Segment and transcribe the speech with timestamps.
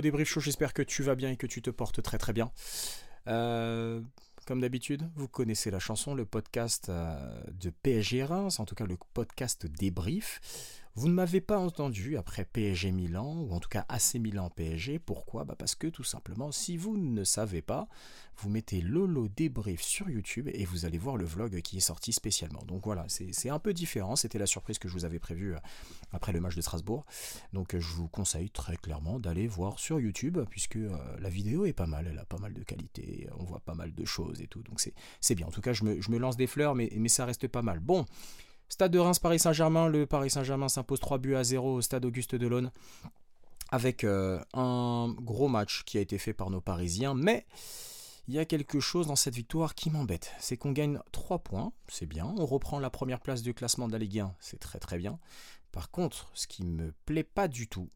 [0.00, 2.32] Lolo Débrief Show, j'espère que tu vas bien et que tu te portes très très
[2.32, 2.50] bien.
[3.28, 4.00] Euh,
[4.46, 8.86] comme d'habitude, vous connaissez la chanson, le podcast euh, de PSG Reims, en tout cas
[8.86, 10.40] le podcast débrief.
[10.96, 14.98] Vous ne m'avez pas entendu après PSG Milan, ou en tout cas AC Milan PSG.
[14.98, 15.44] Pourquoi?
[15.44, 17.86] Bah Parce que tout simplement, si vous ne savez pas,
[18.38, 22.12] vous mettez Lolo débrief sur YouTube et vous allez voir le vlog qui est sorti
[22.12, 22.62] spécialement.
[22.66, 24.16] Donc voilà, c'est un peu différent.
[24.16, 25.60] C'était la surprise que je vous avais prévue euh,
[26.12, 27.06] après le match de Strasbourg.
[27.52, 31.72] Donc je vous conseille très clairement d'aller voir sur YouTube, puisque euh, la vidéo est
[31.72, 34.48] pas mal, elle a pas mal de qualité, on voit pas mal de choses et
[34.48, 34.62] tout.
[34.62, 34.80] Donc
[35.20, 35.46] c'est bien.
[35.46, 37.78] En tout cas, je me, lance des fleurs, mais ça reste pas mal.
[37.78, 38.06] Bon.
[38.70, 39.88] Stade de Reims, Paris Saint-Germain.
[39.88, 42.70] Le Paris Saint-Germain s'impose 3 buts à 0 au stade Auguste Delaune.
[43.72, 47.14] Avec euh, un gros match qui a été fait par nos Parisiens.
[47.14, 47.46] Mais
[48.28, 50.32] il y a quelque chose dans cette victoire qui m'embête.
[50.38, 52.32] C'est qu'on gagne 3 points, c'est bien.
[52.38, 55.18] On reprend la première place du classement de la Ligue 1, c'est très très bien.
[55.72, 57.90] Par contre, ce qui me plaît pas du tout,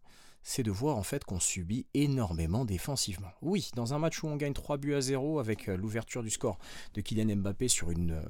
[0.44, 3.30] c'est de voir en fait qu'on subit énormément défensivement.
[3.40, 6.30] Oui, dans un match où on gagne 3 buts à 0 avec euh, l'ouverture du
[6.30, 6.58] score
[6.92, 8.22] de Kylian Mbappé sur, une, euh,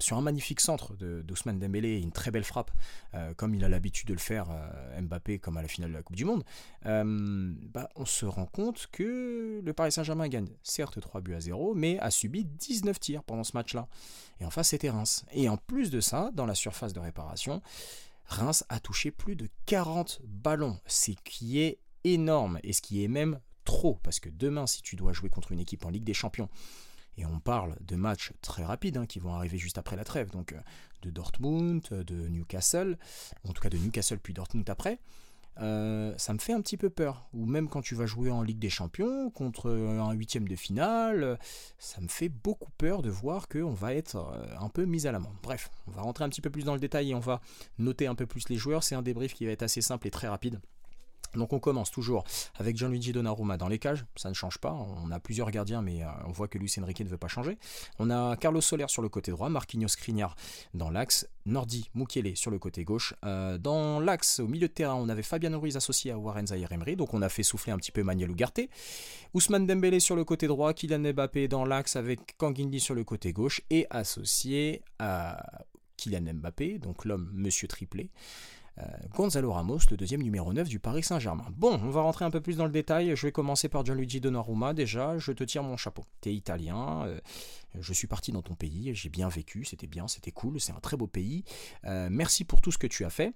[0.00, 2.70] sur un magnifique centre d'Ousmane Dembélé et une très belle frappe,
[3.14, 4.48] euh, comme il a l'habitude de le faire
[5.00, 6.42] Mbappé comme à la finale de la Coupe du Monde,
[6.84, 11.74] bah, on se rend compte que le Paris Saint-Germain gagne certes 3 buts à 0,
[11.74, 13.88] mais a subi 19 tirs pendant ce match-là.
[14.40, 15.24] Et en face, c'était Reims.
[15.32, 17.60] Et en plus de ça, dans la surface de réparation,
[18.28, 23.08] Reims a touché plus de 40 ballons, ce qui est énorme et ce qui est
[23.08, 26.14] même trop, parce que demain, si tu dois jouer contre une équipe en Ligue des
[26.14, 26.48] Champions,
[27.16, 30.30] et on parle de matchs très rapides hein, qui vont arriver juste après la trêve,
[30.30, 30.60] donc euh,
[31.02, 32.96] de Dortmund, de Newcastle,
[33.44, 35.00] en tout cas de Newcastle puis Dortmund après,
[35.60, 37.26] euh, ça me fait un petit peu peur.
[37.32, 41.38] Ou même quand tu vas jouer en Ligue des Champions contre un huitième de finale,
[41.78, 45.12] ça me fait beaucoup peur de voir qu'on va être euh, un peu mis à
[45.12, 45.36] l'amende.
[45.42, 47.40] Bref, on va rentrer un petit peu plus dans le détail et on va
[47.78, 48.82] noter un peu plus les joueurs.
[48.82, 50.60] C'est un débrief qui va être assez simple et très rapide.
[51.34, 52.24] Donc on commence toujours
[52.56, 56.02] avec Gianluigi Donnarumma dans les cages, ça ne change pas, on a plusieurs gardiens mais
[56.02, 57.58] euh, on voit que Luis Enrique ne veut pas changer.
[57.98, 60.36] On a Carlos Soler sur le côté droit, Marquinhos Skriniar
[60.74, 63.14] dans l'axe, Nordi Mukiele sur le côté gauche.
[63.24, 66.72] Euh, dans l'axe, au milieu de terrain, on avait Fabian Ruiz associé à Warren Zahir
[66.72, 68.60] Emery, donc on a fait souffler un petit peu Manuel Ugarte.
[69.34, 73.32] Ousmane Dembélé sur le côté droit, Kylian Mbappé dans l'axe avec Kanguindi sur le côté
[73.32, 75.42] gauche et associé à
[75.98, 78.10] Kylian Mbappé, donc l'homme Monsieur Triplé.
[78.78, 78.84] Euh,
[79.14, 81.46] Gonzalo Ramos, le deuxième numéro 9 du Paris Saint-Germain.
[81.56, 83.16] Bon, on va rentrer un peu plus dans le détail.
[83.16, 84.74] Je vais commencer par Gianluigi Donnarumma.
[84.74, 86.04] Déjà, je te tire mon chapeau.
[86.20, 87.20] T'es italien, euh,
[87.78, 90.80] je suis parti dans ton pays, j'ai bien vécu, c'était bien, c'était cool, c'est un
[90.80, 91.44] très beau pays.
[91.84, 93.32] Euh, merci pour tout ce que tu as fait.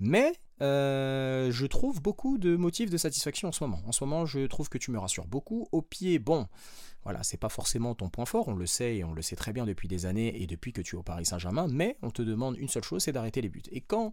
[0.00, 3.80] Mais je trouve beaucoup de motifs de satisfaction en ce moment.
[3.86, 5.68] En ce moment, je trouve que tu me rassures beaucoup.
[5.72, 6.48] Au pied, bon,
[7.04, 9.52] voilà, c'est pas forcément ton point fort, on le sait et on le sait très
[9.52, 12.20] bien depuis des années et depuis que tu es au Paris Saint-Germain, mais on te
[12.22, 13.62] demande une seule chose, c'est d'arrêter les buts.
[13.70, 14.12] Et quand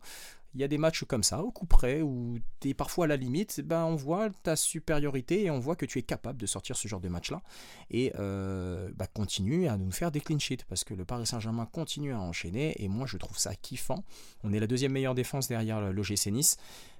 [0.53, 3.07] il y a des matchs comme ça, au coup près, où tu es parfois à
[3.07, 6.45] la limite, ben on voit ta supériorité et on voit que tu es capable de
[6.45, 7.41] sortir ce genre de match-là.
[7.91, 11.67] Et euh, bah, continue à nous faire des clean sheets, parce que le Paris Saint-Germain
[11.71, 14.03] continue à enchaîner, et moi je trouve ça kiffant.
[14.43, 16.27] On est la deuxième meilleure défense derrière l'OGC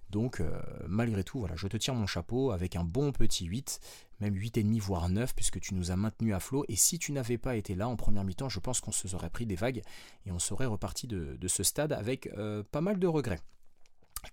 [0.10, 0.52] Donc euh,
[0.88, 3.80] malgré tout, voilà, je te tire mon chapeau avec un bon petit 8,
[4.22, 7.38] même 8,5 voire 9 puisque tu nous as maintenu à flot et si tu n'avais
[7.38, 9.82] pas été là en première mi-temps, je pense qu'on se serait pris des vagues
[10.26, 13.40] et on serait reparti de, ce stade avec euh, pas mal de regrets.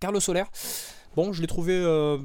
[0.00, 0.44] Carlos Soler,
[1.16, 2.18] bon, je l'ai trouvé euh,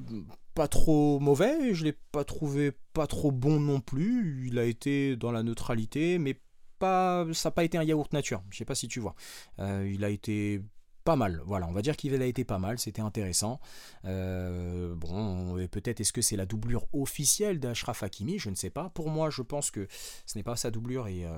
[0.54, 5.16] pas trop mauvais, je l'ai pas trouvé pas trop bon non plus, il a été
[5.16, 6.40] dans la neutralité mais
[6.78, 9.16] pas, ça n'a pas été un yaourt nature, je sais pas si tu vois.
[9.58, 10.62] il a été
[11.10, 11.42] pas mal.
[11.44, 13.60] Voilà, on va dire qu'il a été pas mal, c'était intéressant.
[14.06, 18.90] Euh, bon, peut-être est-ce que c'est la doublure officielle d'Ashraf Hakimi, je ne sais pas.
[18.90, 19.88] Pour moi, je pense que
[20.28, 21.36] ce n'est pas sa doublure et euh,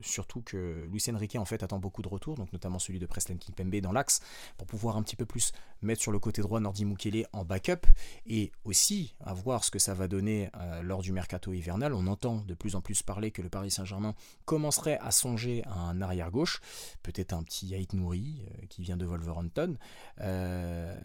[0.00, 3.36] surtout que Luis Enrique en fait attend beaucoup de retours, donc notamment celui de Preston
[3.36, 4.20] Kimpembe dans l'axe
[4.56, 7.86] pour pouvoir un petit peu plus mettre sur le côté droit Nordi Mukele en backup
[8.26, 11.94] et aussi à voir ce que ça va donner euh, lors du mercato hivernal.
[11.94, 15.78] On entend de plus en plus parler que le Paris Saint-Germain commencerait à songer à
[15.78, 16.60] un arrière gauche,
[17.04, 19.76] peut-être un petit Haït Nouri qui vient de Wolverhampton.
[20.20, 20.96] Euh,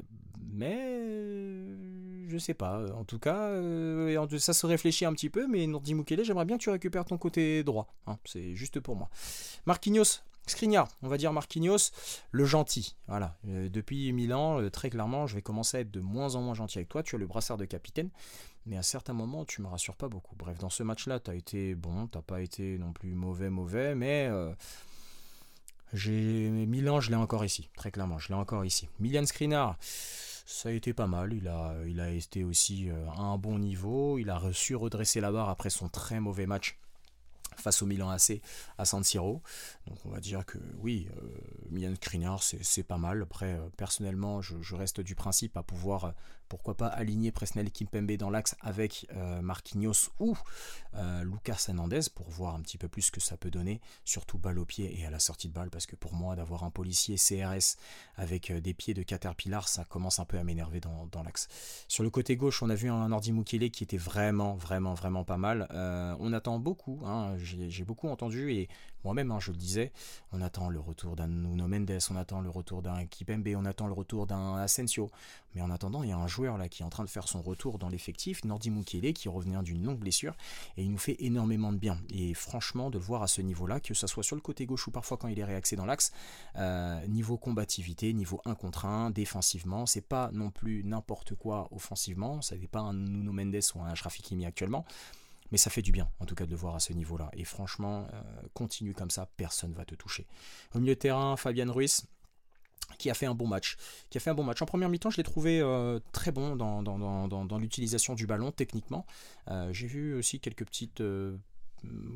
[0.51, 2.85] mais je sais pas.
[2.95, 5.47] En tout cas, euh, ça se réfléchit un petit peu.
[5.47, 7.93] Mais Nourdi Mukele, j'aimerais bien que tu récupères ton côté droit.
[8.07, 8.17] Hein.
[8.25, 9.09] c'est juste pour moi.
[9.65, 11.91] Marquinhos, Skriniar, on va dire Marquinhos,
[12.31, 12.95] le gentil.
[13.07, 13.37] Voilà.
[13.47, 16.79] Euh, depuis Milan, très clairement, je vais commencer à être de moins en moins gentil
[16.79, 17.03] avec toi.
[17.03, 18.09] Tu as le brassard de capitaine.
[18.65, 20.35] Mais à certains moments, tu me rassures pas beaucoup.
[20.35, 23.95] Bref, dans ce match-là, tu as été bon, t'as pas été non plus mauvais, mauvais,
[23.95, 24.29] mais
[25.93, 28.89] j'ai Milan, je l'ai encore ici, très clairement, je l'ai encore ici.
[28.99, 29.77] Milan Skriniar,
[30.49, 31.33] ça a été pas mal.
[31.33, 34.17] Il a, il a été aussi euh, à un bon niveau.
[34.17, 36.79] Il a reçu redresser la barre après son très mauvais match
[37.55, 38.41] face au Milan AC
[38.77, 39.43] à San Siro.
[39.85, 41.27] Donc on va dire que oui, euh,
[41.69, 43.21] Milan Skriniar c'est pas mal.
[43.21, 46.13] Après, euh, personnellement, je, reste du principe à pouvoir
[46.49, 49.07] Pourquoi pas aligner Presnel Kimpembe dans l'axe avec
[49.41, 50.35] Marquinhos ou
[51.23, 54.59] Lucas Hernandez pour voir un petit peu plus ce que ça peut donner, surtout balle
[54.59, 57.15] au pied et à la sortie de balle, parce que pour moi, d'avoir un policier
[57.17, 57.77] CRS
[58.15, 61.47] avec des pieds de Caterpillar, ça commence un peu à m'énerver dans, l'axe.
[61.87, 65.23] Sur le côté gauche, on a vu un Nordi Mukele qui était vraiment, vraiment, vraiment
[65.23, 65.67] pas mal.
[66.19, 68.69] on attend beaucoup, hein, j'ai beaucoup entendu et
[69.03, 69.91] moi-même, hein, je le disais,
[70.31, 73.87] on attend le retour d'un Nuno Mendes, on attend le retour d'un Kipembe, on attend
[73.87, 75.09] le retour d'un Asensio.
[75.55, 77.27] Mais en attendant, il y a un joueur là qui est en train de faire
[77.27, 80.35] son retour dans l'effectif, Nordi Mukele, qui revenait d'une longue blessure,
[80.77, 81.97] et il nous fait énormément de bien.
[82.13, 84.87] Et franchement, de le voir à ce niveau-là, que ce soit sur le côté gauche
[84.87, 86.11] ou parfois quand il est réaxé dans l'axe,
[86.57, 92.41] euh, niveau combativité, niveau 1 contre 1, défensivement, c'est pas non plus n'importe quoi offensivement,
[92.41, 94.85] ça n'est pas un Nuno Mendes ou un Ashraf Hakimi actuellement,
[95.51, 97.29] mais ça fait du bien, en tout cas, de le voir à ce niveau-là.
[97.33, 98.21] Et franchement, euh,
[98.53, 100.27] continue comme ça, personne ne va te toucher.
[100.73, 102.05] Au milieu de terrain, Fabian Ruiz,
[102.97, 103.77] qui a fait un bon match.
[104.09, 104.61] Qui a fait un bon match.
[104.61, 109.05] En première mi-temps, je l'ai trouvé euh, très bon dans, l'utilisation du ballon, techniquement.
[109.49, 111.01] Euh, j'ai vu aussi quelques petites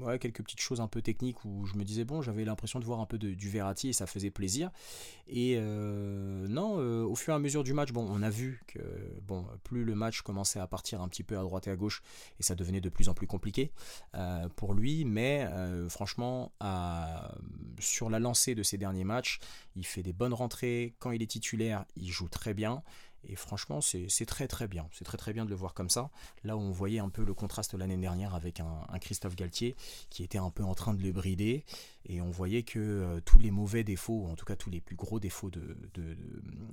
[0.01, 2.85] ouais, quelques petites choses un peu techniques où je me disais, bon, j'avais l'impression de
[2.85, 4.69] voir un peu du Verratti et ça faisait plaisir.
[5.27, 8.61] Et euh, non, euh, au fur et à mesure du match, bon, on a vu
[8.67, 8.79] que
[9.21, 12.01] bon, plus le match commençait à partir un petit peu à droite et à gauche
[12.39, 13.71] et ça devenait de plus en plus compliqué
[14.15, 15.47] euh, pour lui, mais
[15.89, 16.51] franchement,
[17.79, 19.39] sur la lancée de ces derniers matchs,
[19.75, 20.95] il fait des bonnes rentrées.
[20.99, 22.83] Quand il est titulaire, il joue très bien.
[23.27, 24.87] Et franchement, c'est très très bien.
[24.91, 26.09] C'est très très bien de le voir comme ça.
[26.43, 29.75] Là où on voyait un peu le contraste l'année dernière avec un, Christophe Galtier
[30.09, 31.65] qui était un peu en train de le brider.
[32.05, 34.81] Et on voyait que euh, tous les mauvais défauts, ou en tout cas tous les
[34.81, 36.17] plus gros défauts de, de,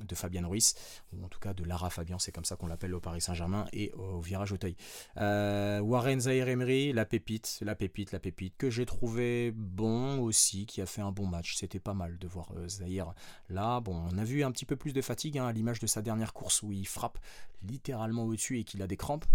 [0.05, 0.75] de, Fabien Ruiz,
[1.13, 3.67] ou en tout cas de Lara Fabian, c'est comme ça qu'on l'appelle au Paris Saint-Germain,
[3.73, 4.75] et au virage Auteuil.
[5.19, 10.67] Euh, Warren Zahir Emery, la pépite, la pépite, la pépite, que j'ai trouvé bon aussi,
[10.67, 11.55] qui a fait un bon match.
[11.55, 13.15] C'était pas mal de voir euh, Zahir
[13.49, 13.79] là.
[13.79, 16.03] Bon, on a vu un petit peu plus de fatigue hein, à l'image de sa
[16.03, 17.19] dernière course où il frappe
[17.63, 19.27] littéralement au-dessus et qu'il a des crampes.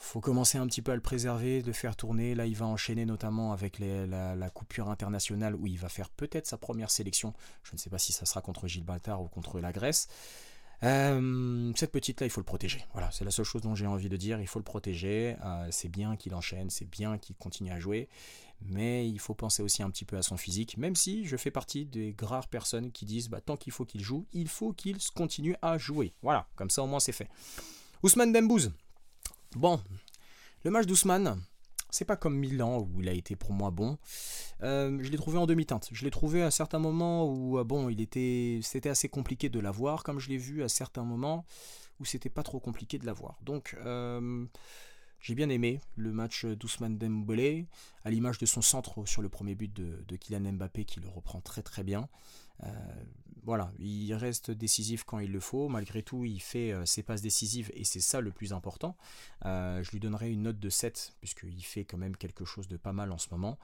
[0.00, 2.36] Faut commencer un petit peu à le préserver, de faire tourner.
[2.36, 6.56] Là, il va enchaîner notamment avec la, coupure internationale où il va faire peut-être sa
[6.56, 7.34] première sélection.
[7.64, 10.08] Je ne sais pas si ça sera contre Gilles Baltard ou contre la Grèce.
[10.84, 12.84] Euh, cette petite-là, il faut le protéger.
[12.92, 14.40] Voilà, c'est la seule chose dont j'ai envie de dire.
[14.40, 15.36] Il faut le protéger.
[15.44, 18.08] Euh, c'est bien qu'il enchaîne, c'est bien qu'il continue à jouer.
[18.60, 21.52] Mais il faut penser aussi un petit peu à son physique, même si je fais
[21.52, 24.96] partie des rares personnes qui disent bah, tant qu'il faut qu'il joue, il faut qu'il
[25.14, 26.12] continue à jouer.
[26.22, 27.28] Voilà, comme ça au moins c'est fait.
[28.02, 28.72] Ousmane Dembouz.
[29.54, 29.80] Bon,
[30.64, 31.40] le match d'Ousmane,
[31.90, 33.98] c'est pas comme Milan où il a été pour moi bon.
[34.62, 35.88] Euh, je l'ai trouvé en demi-teinte.
[35.92, 39.60] Je l'ai trouvé à certains moments où euh, bon, il était, c'était assez compliqué de
[39.60, 41.44] l'avoir, comme je l'ai vu à certains moments
[42.00, 43.38] où c'était pas trop compliqué de l'avoir.
[43.42, 44.44] Donc euh,
[45.20, 47.66] j'ai bien aimé le match d'Ousmane Dembélé,
[48.04, 51.40] à l'image de son centre sur le premier but de, Kylian Mbappé qui le reprend
[51.40, 52.08] très très bien.
[52.64, 52.68] Euh,
[53.44, 55.68] voilà, il reste décisif quand il le faut.
[55.68, 58.96] Malgré tout, il fait euh, ses passes décisives et c'est ça le plus important.
[59.46, 62.76] Euh, je lui donnerai une note de 7 puisqu'il fait quand même quelque chose de
[62.76, 63.58] pas mal en ce moment.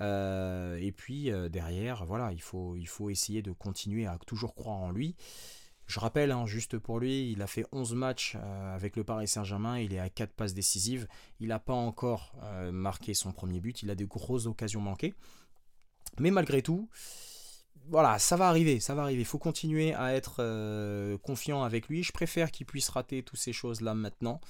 [0.00, 4.90] et puis derrière, voilà, il faut, il faut essayer de continuer à toujours croire en
[4.90, 5.16] lui.
[5.86, 9.78] Je rappelle, hein, juste pour lui, il a fait 11 matchs avec le Paris Saint-Germain,
[9.78, 11.06] il est à 4 passes décisives,
[11.40, 12.34] il n'a pas encore
[12.72, 15.14] marqué son premier but, il a de grosses occasions manquées.
[16.18, 16.88] Mais malgré tout,
[17.88, 19.22] voilà, ça va arriver, ça va arriver.
[19.22, 22.02] Il faut continuer à être euh, confiant avec lui.
[22.02, 24.40] Je préfère qu'il puisse rater toutes ces choses-là maintenant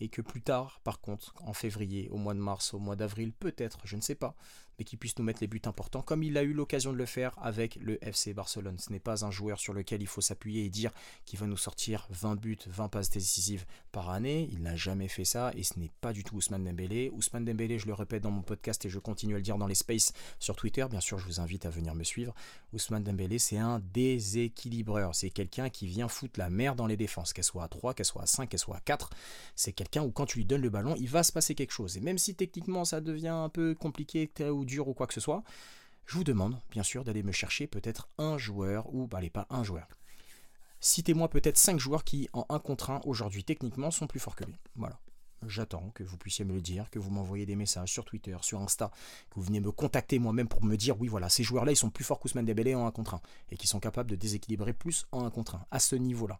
[0.00, 3.32] et que plus tard, par contre, en février, au mois de mars, au mois d'avril,
[3.32, 4.34] peut-être, je ne sais pas,
[4.78, 7.06] mais qu'il puisse nous mettre les buts importants, comme il a eu l'occasion de le
[7.06, 8.78] faire avec le FC Barcelone.
[8.78, 10.90] Ce n'est pas un joueur sur lequel il faut s'appuyer et dire
[11.24, 14.48] qu'il va nous sortir 20 buts, 20 passes décisives par année.
[14.52, 17.10] Il n'a jamais fait ça et ce n'est pas du tout Ousmane Dembélé.
[17.10, 19.66] Ousmane Dembélé, je le répète dans mon podcast et je continue à le dire dans
[19.66, 20.86] les spaces sur Twitter.
[20.90, 22.34] Bien sûr, je vous invite à venir me suivre.
[22.72, 25.14] Ousmane Dembélé, c'est un déséquilibreur.
[25.14, 28.06] C'est quelqu'un qui vient foutre la merde dans les défenses, qu'elle soit à 3, qu'elle
[28.06, 29.10] soit à 5, qu'elle soit à 4.
[29.54, 31.96] C'est quelqu'un où quand tu lui donnes le ballon, il va se passer quelque chose.
[31.96, 35.20] Et même si techniquement ça devient un peu compliqué ou dur ou quoi que ce
[35.20, 35.42] soit,
[36.06, 39.46] je vous demande bien sûr d'aller me chercher peut-être un joueur, ou bah, allez pas
[39.50, 39.88] un joueur.
[40.80, 44.44] Citez-moi peut-être 5 joueurs qui en 1 contre 1 aujourd'hui techniquement sont plus forts que
[44.44, 44.58] lui.
[44.76, 45.00] Voilà.
[45.46, 48.60] J'attends que vous puissiez me le dire, que vous m'envoyez des messages sur Twitter, sur
[48.60, 48.90] Insta,
[49.30, 51.90] que vous venez me contacter moi-même pour me dire oui voilà, ces joueurs-là ils sont
[51.90, 55.06] plus forts qu'Ousmane Dembélé en 1 contre 1 et qui sont capables de déséquilibrer plus
[55.12, 56.38] en 1 contre 1 à ce niveau-là.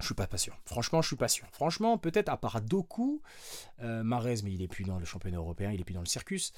[0.00, 0.56] Je suis pas, sûr.
[0.64, 1.46] Franchement, je suis pas sûr.
[1.52, 3.20] Franchement, peut-être à part Doku,
[3.82, 6.06] euh, Marez, mais il est plus dans le championnat européen, il est plus dans le
[6.06, 6.52] circus.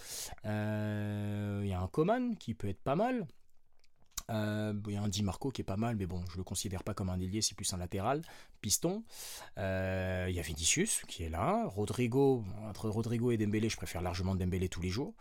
[0.44, 3.26] Euh, il y a un Coman qui peut être pas mal.
[4.30, 6.44] Euh, il y a un Di Marco qui est pas mal, mais bon, je le
[6.44, 8.22] considère pas comme un ailier, c'est plus un latéral,
[8.60, 9.02] piston.
[9.56, 9.62] Il
[10.32, 11.66] y a Vinicius qui est là.
[11.66, 15.14] Rodrigo, entre Rodrigo et Dembélé, je préfère largement Dembélé tous les jours.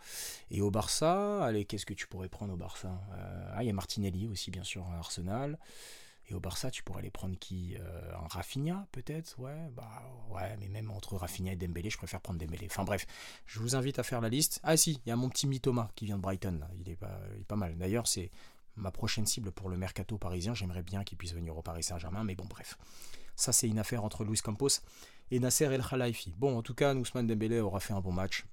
[0.52, 3.00] Et au Barça, allez, qu'est-ce que tu pourrais prendre au Barça?
[3.52, 5.58] Ah, il y a Martinelli aussi, bien sûr, à Arsenal.
[6.28, 9.38] Et au Barça, tu pourrais aller prendre qui euh, Un Rafinha, peut-être?
[9.38, 12.66] Ouais, bah ouais, mais même entre Rafinha et Dembélé, je préfère prendre Dembélé.
[12.70, 13.06] Enfin bref,
[13.46, 14.60] je vous invite à faire la liste.
[14.62, 17.18] Ah si, il y a mon petit Thomas qui vient de Brighton, Il, est pas,
[17.34, 17.76] il est pas mal.
[17.76, 18.30] D'ailleurs, c'est
[18.76, 20.54] ma prochaine cible pour le mercato parisien.
[20.54, 22.78] J'aimerais bien qu'il puisse venir au Paris Saint-Germain, mais bon, bref.
[23.34, 24.68] Ça, c'est une affaire entre Luis Campos
[25.30, 26.34] et Nasser El Khalifi.
[26.36, 28.44] Bon, en tout cas, Ousmane Dembélé aura fait un bon match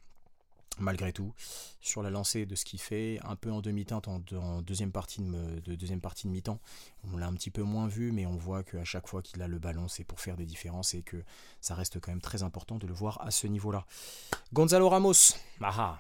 [0.80, 1.34] malgré tout,
[1.82, 5.76] sur la lancée de ce qu'il fait, un peu en demi-teinte, en, deuxième partie de,
[5.76, 6.60] deuxième partie de mi-temps.
[7.12, 9.48] On l'a un petit peu moins vu, mais on voit qu'à chaque fois qu'il a
[9.48, 11.24] le ballon, c'est pour faire des différences et que
[11.62, 13.86] ça reste quand même très important de le voir à ce niveau-là.
[14.54, 16.00] Gonzalo Ramos, ah, ah.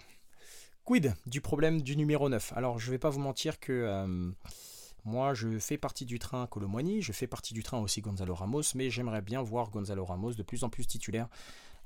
[0.83, 3.71] quid du problème du numéro 9 Alors, je vais pas vous mentir que...
[3.73, 4.31] Euh,
[5.05, 8.61] moi, je fais partie du train Colomboigny, je fais partie du train aussi Gonzalo Ramos,
[8.75, 11.29] mais j'aimerais bien voir Gonzalo Ramos de plus en plus titulaire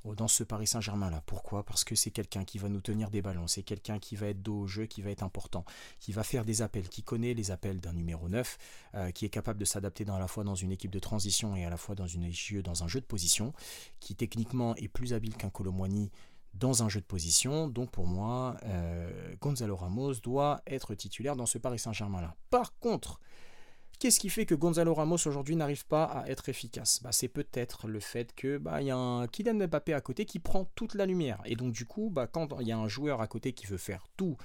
[0.06, 1.24] dans ce Paris Saint-Germain là.
[1.26, 1.64] Pourquoi?
[1.64, 4.42] Parce que c'est quelqu'un qui va nous tenir des ballons, c'est quelqu'un qui va être
[4.42, 5.64] dos au jeu, qui va être important,
[6.00, 8.58] qui va faire des appels, qui connaît les appels d'un numéro 9,
[8.96, 11.66] euh, qui est capable de s'adapter à la fois dans une équipe de transition et
[11.66, 13.54] à la fois dans, un jeu de position,
[14.00, 16.12] qui techniquement est plus habile qu'un Colomboigny
[16.54, 17.68] dans un jeu de position.
[17.68, 22.36] Donc pour moi, euh, Gonzalo Ramos doit être titulaire dans ce Paris Saint-Germain là.
[22.50, 23.20] Par contre,
[24.04, 27.00] Qu'est-ce qui fait que Gonzalo Ramos aujourd'hui n'arrive pas à être efficace?
[27.02, 30.40] Bah, C'est peut-être le fait que bah, y a un Kylian Mbappé à côté qui
[30.40, 31.42] prend toute la lumière.
[31.46, 33.78] Et donc du coup, bah, quand il y a un joueur à côté qui veut
[33.78, 34.36] faire tout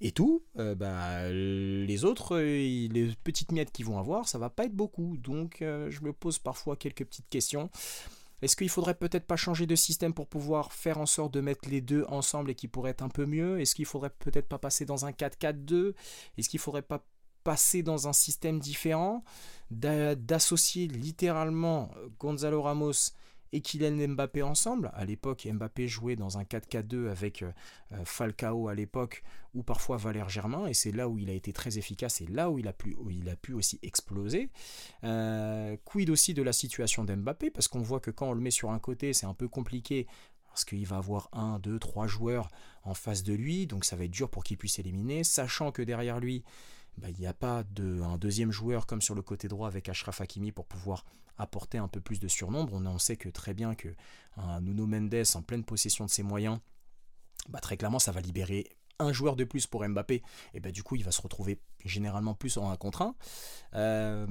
[0.00, 4.48] et tout, euh, bah, les autres, euh, les petites miettes qu'ils vont avoir, ça va
[4.48, 5.18] pas être beaucoup.
[5.18, 7.68] Donc euh, je me pose parfois quelques petites questions.
[8.40, 11.68] Est-ce qu'il faudrait peut-être pas changer de système pour pouvoir faire en sorte de mettre
[11.68, 13.60] les deux ensemble et qui pourrait être un peu mieux?
[13.60, 15.92] Est-ce qu'il faudrait peut-être pas passer dans un 4-4-2
[16.38, 17.04] Est-ce qu'il faudrait pas
[17.44, 19.22] passer dans un système différent,
[19.70, 23.12] d'associer littéralement Gonzalo Ramos
[23.54, 24.90] et Kylian Mbappé ensemble.
[24.94, 27.52] À l'époque, Mbappé jouait dans un 4-4-2 avec euh,
[27.92, 29.22] euh, Falcao à l'époque,
[29.54, 32.50] ou parfois Valère Germain, et c'est là où il a été très efficace et là
[32.50, 34.50] où il a pu, il a aussi exploser.
[35.04, 38.50] Euh, quid aussi de la situation d'Mbappé, parce qu'on voit que quand on le met
[38.50, 40.08] sur un côté, c'est un peu compliqué
[40.48, 42.48] parce qu'il va avoir un, deux, trois joueurs
[42.84, 45.82] en face de lui, donc ça va être dur pour qu'il puisse éliminer, sachant que
[45.82, 46.44] derrière lui,
[46.98, 49.88] bah, il n'y a pas de, un deuxième joueur comme sur le côté droit avec
[49.88, 51.04] Ashraf Hakimi pour pouvoir
[51.36, 52.74] apporter un peu plus de surnombre.
[52.74, 53.88] On, sait que très bien que
[54.36, 56.58] un Nuno Mendes en pleine possession de ses moyens,
[57.48, 58.68] bah, très clairement ça va libérer
[59.00, 60.22] un joueur de plus pour Mbappé,
[60.54, 63.14] et bah, du coup il va se retrouver généralement plus en un contre un.
[63.74, 64.26] Euh,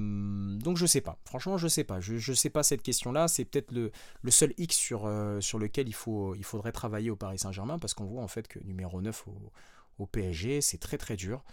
[0.58, 3.44] donc je sais pas, franchement je sais pas, je, je sais pas cette question-là, c'est
[3.44, 3.92] peut-être le,
[4.32, 5.96] seul X sur, euh, lequel il,
[6.38, 9.52] il faudrait travailler au Paris Saint-Germain, parce qu'on voit en fait que numéro 9 au,
[10.00, 11.44] au PSG, c'est très très dur.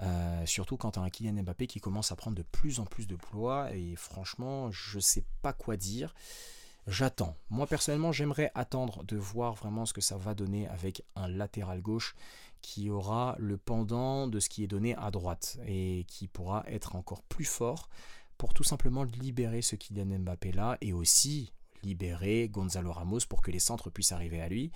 [0.00, 2.86] Euh, surtout quand tu as un Kylian Mbappé qui commence à prendre de plus en
[2.86, 3.74] plus de poids.
[3.74, 6.14] Et franchement, je sais pas quoi dire.
[6.86, 7.36] J'attends.
[7.50, 11.82] Moi personnellement, j'aimerais attendre de voir vraiment ce que ça va donner avec un latéral
[11.82, 12.14] gauche
[12.62, 16.96] qui aura le pendant de ce qui est donné à droite et qui pourra être
[16.96, 17.88] encore plus fort
[18.38, 21.52] pour tout simplement libérer ce Kylian Mbappé là et aussi
[21.82, 24.70] libérer Gonzalo Ramos pour que les centres puissent arriver à lui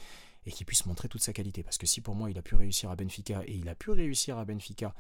[0.47, 1.63] et qu'il puisse montrer toute sa qualité.
[1.63, 3.91] Parce que si pour moi il a pu réussir à Benfica et il a pu
[3.91, 4.95] réussir à Benfica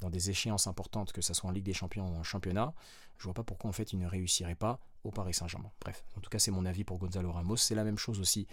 [0.00, 2.72] dans des échéances importantes, que ce soit en Ligue des Champions ou en championnat,
[3.18, 5.70] je vois pas pourquoi en fait il ne réussirait pas au Paris Saint-Germain.
[5.80, 7.56] Bref, en tout cas c'est mon avis pour Gonzalo Ramos.
[7.56, 8.46] C'est la même chose aussi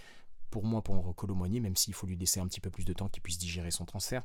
[0.50, 3.10] pour moi pour Colomoni, même s'il faut lui laisser un petit peu plus de temps
[3.10, 4.24] qu'il puisse digérer son transfert.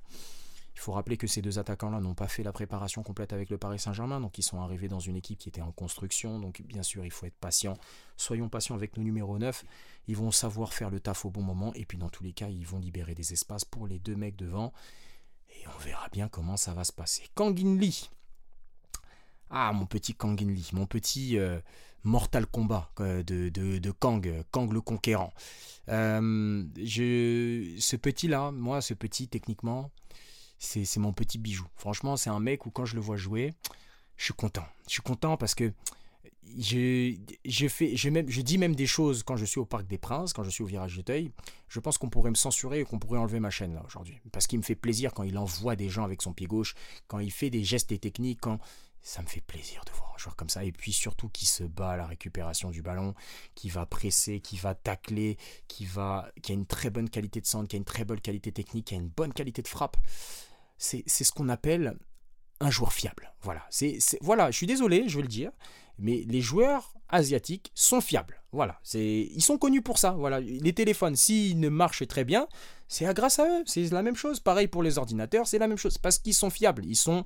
[0.74, 3.58] Il faut rappeler que ces deux attaquants-là n'ont pas fait la préparation complète avec le
[3.58, 6.82] Paris Saint-Germain, donc ils sont arrivés dans une équipe qui était en construction, donc bien
[6.82, 7.76] sûr il faut être patient.
[8.16, 9.64] Soyons patients avec nos numéros 9,
[10.06, 12.48] ils vont savoir faire le taf au bon moment, et puis dans tous les cas
[12.48, 14.72] ils vont libérer des espaces pour les deux mecs devant,
[15.50, 17.24] et on verra bien comment ça va se passer.
[17.34, 18.08] Kangin Lee
[19.50, 21.58] ah, mon petit Kangin Lee, mon petit euh,
[22.04, 25.34] Mortal Kombat de, de, Kang, Kang le Conquérant.
[25.88, 29.90] Euh, ce petit-là, moi, ce petit, techniquement,
[30.60, 31.66] c'est mon petit bijou.
[31.74, 33.54] Franchement, c'est un mec où quand je le vois jouer,
[34.16, 34.66] je suis content.
[34.86, 35.72] Je suis content parce que
[36.58, 39.86] je, je, fais, je, même, je dis même des choses quand je suis au Parc
[39.86, 41.32] des Princes, quand je suis au Virage de Teuil.
[41.68, 44.20] Je pense qu'on pourrait me censurer et qu'on pourrait enlever ma chaîne là aujourd'hui.
[44.32, 46.74] Parce qu'il me fait plaisir quand il envoie des gens avec son pied gauche,
[47.08, 48.58] quand il fait des gestes et techniques, quand
[49.02, 50.62] ça me fait plaisir de voir un joueur comme ça.
[50.64, 53.14] Et puis surtout qui se bat à la récupération du ballon,
[53.54, 55.38] qui va presser, qui va tacler,
[55.68, 58.20] qui, va, qui a une très bonne qualité de centre, qui a une très bonne
[58.20, 59.96] qualité technique, qui a une bonne qualité de frappe
[60.80, 61.96] c'est ce qu'on appelle
[62.60, 63.32] un joueur fiable.
[63.42, 65.52] Voilà, c'est voilà, je suis désolé, je vais le dire,
[65.98, 68.42] mais les joueurs asiatiques sont fiables.
[68.52, 70.12] Voilà, c'est ils sont connus pour ça.
[70.12, 72.48] Voilà, les téléphones, s'ils ne marchent très bien,
[72.88, 73.62] c'est grâce à eux.
[73.66, 74.40] C'est la même chose.
[74.40, 76.84] Pareil pour les ordinateurs, c'est la même chose parce qu'ils sont fiables.
[76.86, 77.24] Ils sont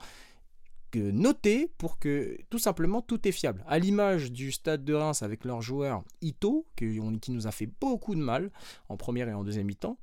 [0.97, 3.65] notés pour que tout simplement tout est fiable.
[3.67, 7.69] À l'image du stade de Reims avec leur joueur Ito, qui, qui nous a fait
[7.81, 8.51] beaucoup de mal
[8.89, 9.99] en première et en deuxième mi-temps.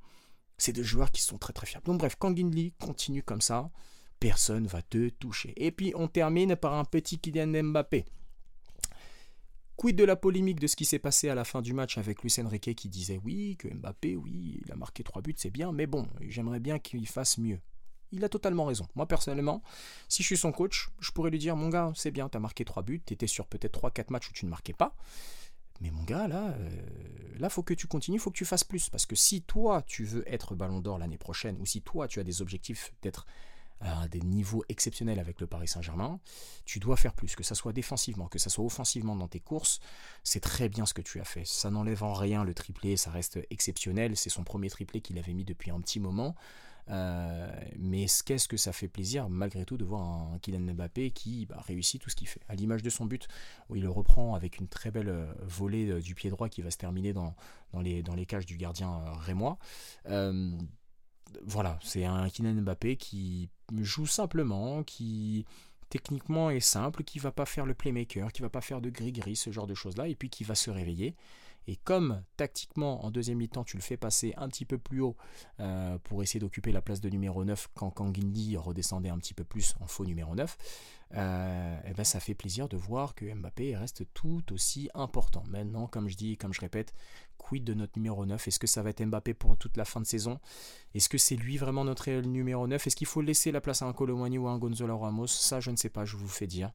[0.62, 1.86] C'est des joueurs qui sont très très fiables.
[1.86, 3.68] Donc bref, Kangin Lee continue comme ça,
[4.20, 5.54] personne va te toucher.
[5.56, 8.04] Et puis on termine par un petit Kylian Mbappé.
[9.74, 12.22] Quid de la polémique de ce qui s'est passé à la fin du match avec
[12.22, 15.72] Luis Enrique qui disait oui, que Mbappé, oui, il a marqué trois buts, c'est bien,
[15.72, 17.58] mais bon, j'aimerais bien qu'il fasse mieux.
[18.12, 18.86] Il a totalement raison.
[18.94, 19.64] Moi, personnellement,
[20.08, 22.40] si je suis son coach, je pourrais lui dire Mon gars, c'est bien, tu as
[22.40, 24.94] marqué trois buts, tu étais sur peut-être 3-4 matchs où tu ne marquais pas.
[25.82, 26.70] Mais mon gars, là, euh,
[27.38, 28.88] là, faut que tu continues, faut que tu fasses plus.
[28.88, 32.20] Parce que si toi, tu veux être ballon d'or l'année prochaine, ou si toi, tu
[32.20, 33.26] as des objectifs d'être
[33.80, 36.20] à des niveaux exceptionnels avec le Paris Saint-Germain,
[36.64, 39.80] tu dois faire plus, que ça soit défensivement, que ça soit offensivement dans tes courses,
[40.22, 41.44] c'est très bien ce que tu as fait.
[41.44, 45.34] Ça n'enlève en rien le triplé, ça reste exceptionnel, c'est son premier triplé qu'il avait
[45.34, 46.36] mis depuis un petit moment.
[46.90, 47.48] Euh,
[47.78, 51.62] mais qu'est-ce que ça fait plaisir malgré tout de voir un Kylian Mbappé qui bah,
[51.66, 52.40] réussit tout ce qu'il fait.
[52.48, 53.28] À l'image de son but,
[53.68, 56.62] où il le reprend avec une très belle euh, volée euh, du pied droit qui
[56.62, 57.34] va se terminer dans,
[57.82, 59.58] les cages du gardien rémois.
[61.46, 63.48] voilà, c'est un Kylian Mbappé qui
[63.80, 65.46] joue simplement, qui
[65.88, 69.36] techniquement est simple, qui va pas faire le playmaker, qui va pas faire de gris-gris,
[69.36, 71.14] ce genre de choses-là, et puis qui va se réveiller
[71.66, 75.16] et comme tactiquement, en deuxième mi-temps, tu le fais passer un petit peu plus haut
[75.60, 79.44] euh, pour essayer d'occuper la place de numéro 9 quand Kangindi redescendait un petit peu
[79.44, 80.56] plus en faux numéro 9,
[81.12, 85.44] et euh, eh ben ça fait plaisir de voir que Mbappé reste tout aussi important.
[85.50, 86.94] Maintenant, comme je dis, comme je répète,
[87.36, 90.00] quid de notre numéro 9 Est-ce que ça va être Mbappé pour toute la fin
[90.00, 90.40] de saison?
[90.94, 93.86] Est-ce que c'est lui vraiment notre numéro 9 Est-ce qu'il faut laisser la place à
[93.86, 95.26] un Colomani ou à un Gonzalo Ramos?
[95.26, 96.72] Ça, je ne sais pas, je vous fais dire.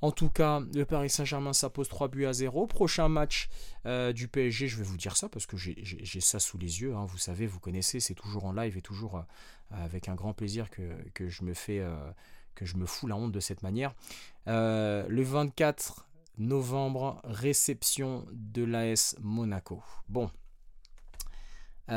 [0.00, 2.66] En tout cas, le Paris Saint-Germain, ça pose 3 buts à 0.
[2.66, 3.48] Prochain match
[3.86, 6.94] euh, du PSG, je vais vous dire ça parce que j'ai ça sous les yeux.
[6.94, 7.06] Hein.
[7.06, 9.22] Vous savez, vous connaissez, c'est toujours en live et toujours euh,
[9.70, 11.96] avec un grand plaisir que, je me fais, euh,
[12.54, 13.94] que je me fous la honte de cette manière.
[14.46, 19.82] le 24 novembre, réception de l'AS Monaco.
[20.08, 20.30] Bon.
[21.88, 21.94] ça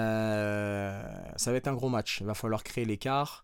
[1.46, 2.22] va être un gros match.
[2.22, 3.44] Il va falloir créer l'écart.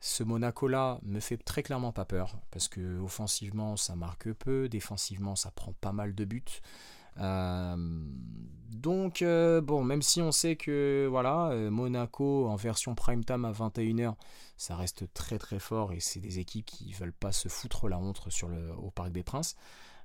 [0.00, 5.36] Ce Monaco-là me fait très clairement pas peur, parce que offensivement ça marque peu, défensivement
[5.36, 6.60] ça prend pas mal de buts.
[7.18, 7.76] Euh,
[8.70, 13.44] donc euh, bon, même si on sait que voilà, euh, Monaco en version prime time
[13.44, 14.14] à 21h,
[14.56, 17.98] ça reste très très fort et c'est des équipes qui veulent pas se foutre la
[17.98, 19.56] honte sur le, au Parc des Princes.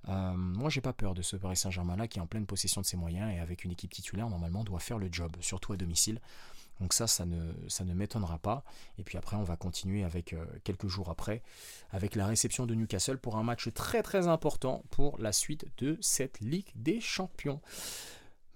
[0.07, 2.85] moi j'ai pas peur de ce Paris Saint-Germain là qui est en pleine possession de
[2.85, 6.19] ses moyens et avec une équipe titulaire normalement doit faire le job, surtout à domicile.
[6.81, 8.63] Donc ça, ça ne, ça ne m'étonnera pas.
[8.97, 11.43] Et puis après, on va continuer avec euh, quelques jours après,
[11.91, 15.97] avec la réception de Newcastle pour un match très très important pour la suite de
[16.01, 17.61] cette Ligue des Champions.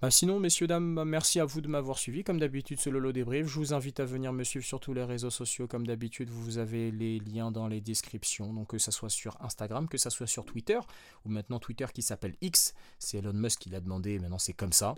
[0.02, 2.24] Bah sinon, messieurs, dames, bah, merci à vous de m'avoir suivi.
[2.24, 3.46] Comme d'habitude, ce Lolo Débrief.
[3.46, 5.68] Je vous invite à venir me suivre sur tous les réseaux sociaux.
[5.68, 8.52] Comme d'habitude, vous avez les liens dans les descriptions.
[8.52, 10.78] Donc, que ce soit sur Instagram, que ce soit sur Twitter,
[11.24, 12.74] ou maintenant Twitter qui s'appelle X.
[12.98, 14.96] C'est Elon Musk qui l'a demandé, maintenant c'est comme ça.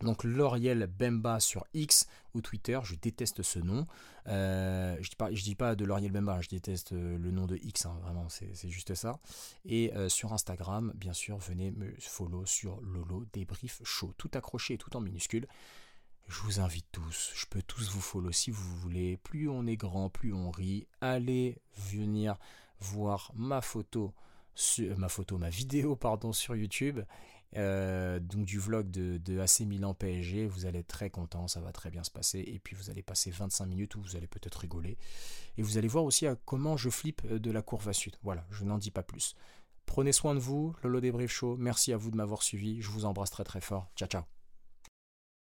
[0.00, 3.86] Donc L'Oriel Bemba sur X ou Twitter, je déteste ce nom.
[4.28, 7.86] Euh, je pas, dis pas de L'Oriel Bemba, je déteste euh, le nom de X,
[7.86, 9.18] hein, vraiment, c'est juste ça.
[9.64, 14.74] Et euh, sur Instagram, bien sûr, venez me follow sur Lolo Débrief Show, tout accroché
[14.74, 15.46] et tout en minuscule.
[16.28, 19.18] Je vous invite tous, je peux tous vous follow si vous voulez.
[19.18, 20.86] Plus on est grand, plus on rit.
[21.00, 22.38] Allez venir
[22.78, 24.14] voir ma photo,
[24.96, 27.00] ma photo, ma vidéo pardon sur YouTube
[27.56, 31.60] euh, donc du vlog de, de, AC Milan PSG, vous allez être très content, ça
[31.60, 32.40] va très bien se passer.
[32.46, 34.96] Et puis vous allez passer 25 minutes où vous allez peut-être rigoler.
[35.58, 38.16] Et vous allez voir aussi à comment je flippe euh, de la courbe sud.
[38.22, 39.34] Voilà, je n'en dis pas plus.
[39.86, 41.56] Prenez soin de vous, Lolo Débrief Show.
[41.58, 42.80] Merci à vous de m'avoir suivi.
[42.80, 43.90] Je vous embrasse très très fort.
[43.96, 44.41] Ciao ciao.